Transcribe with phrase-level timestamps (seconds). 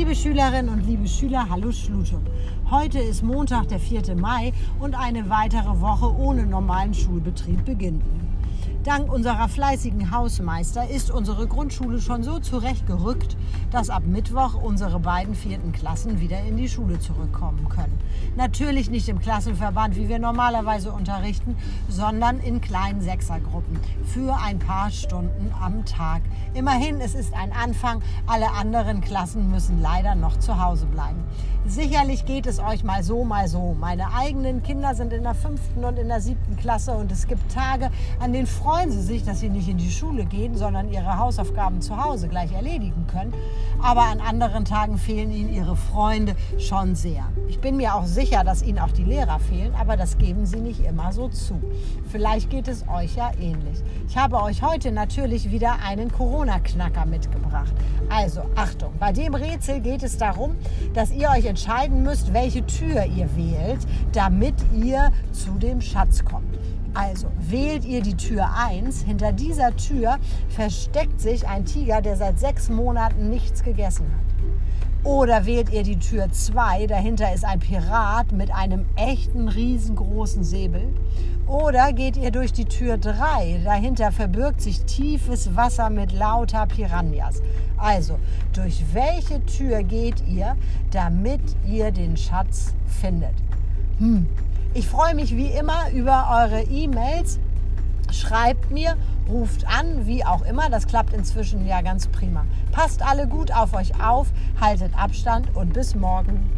[0.00, 2.22] Liebe Schülerinnen und liebe Schüler, hallo Schlutum.
[2.70, 4.16] Heute ist Montag, der 4.
[4.16, 8.02] Mai und eine weitere Woche ohne normalen Schulbetrieb beginnt.
[8.84, 13.36] Dank unserer fleißigen Hausmeister ist unsere Grundschule schon so zurechtgerückt,
[13.70, 17.98] dass ab Mittwoch unsere beiden vierten Klassen wieder in die Schule zurückkommen können.
[18.36, 21.58] Natürlich nicht im Klassenverband, wie wir normalerweise unterrichten,
[21.90, 26.22] sondern in kleinen Sechsergruppen für ein paar Stunden am Tag.
[26.54, 28.00] Immerhin, es ist ein Anfang.
[28.26, 31.22] Alle anderen Klassen müssen leider noch zu Hause bleiben.
[31.66, 33.76] Sicherlich geht es euch mal so, mal so.
[33.78, 37.52] Meine eigenen Kinder sind in der fünften und in der siebten Klasse und es gibt
[37.52, 41.18] Tage, an denen freuen sie sich, dass sie nicht in die Schule gehen, sondern ihre
[41.18, 43.34] Hausaufgaben zu Hause gleich erledigen können.
[43.82, 47.24] Aber an anderen Tagen fehlen ihnen ihre Freunde schon sehr.
[47.48, 50.60] Ich bin mir auch sicher, dass ihnen auch die Lehrer fehlen, aber das geben sie
[50.60, 51.60] nicht immer so zu.
[52.12, 53.82] Vielleicht geht es euch ja ähnlich.
[54.06, 57.74] Ich habe euch heute natürlich wieder einen Corona-Knacker mitgebracht.
[58.08, 60.54] Also Achtung, bei dem Rätsel geht es darum,
[60.94, 63.80] dass ihr euch entscheiden müsst, welche Tür ihr wählt,
[64.12, 66.56] damit ihr zu dem Schatz kommt.
[66.94, 69.02] Also wählt ihr die Tür 1.
[69.02, 74.30] Hinter dieser Tür versteckt sich ein Tiger, der seit sechs Monaten nichts gegessen hat.
[75.02, 80.88] Oder wählt ihr die Tür 2, dahinter ist ein Pirat mit einem echten riesengroßen Säbel.
[81.46, 87.40] Oder geht ihr durch die Tür 3, dahinter verbirgt sich tiefes Wasser mit lauter Piranhas.
[87.78, 88.18] Also,
[88.52, 90.54] durch welche Tür geht ihr,
[90.90, 93.34] damit ihr den Schatz findet?
[93.98, 94.26] Hm,
[94.74, 97.40] ich freue mich wie immer über eure E-Mails.
[98.12, 98.96] Schreibt mir,
[99.28, 100.70] ruft an, wie auch immer.
[100.70, 102.44] Das klappt inzwischen ja ganz prima.
[102.72, 104.28] Passt alle gut auf euch auf,
[104.60, 106.50] haltet Abstand und bis morgen.